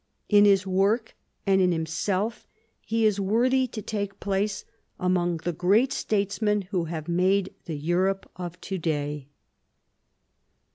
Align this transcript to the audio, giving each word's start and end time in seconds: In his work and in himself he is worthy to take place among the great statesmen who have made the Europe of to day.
In 0.29 0.45
his 0.45 0.65
work 0.65 1.15
and 1.45 1.61
in 1.61 1.71
himself 1.71 2.47
he 2.83 3.05
is 3.05 3.19
worthy 3.19 3.67
to 3.67 3.83
take 3.83 4.19
place 4.19 4.65
among 4.99 5.37
the 5.37 5.53
great 5.53 5.93
statesmen 5.93 6.63
who 6.63 6.85
have 6.85 7.07
made 7.07 7.53
the 7.65 7.77
Europe 7.77 8.27
of 8.35 8.59
to 8.61 8.79
day. 8.79 9.27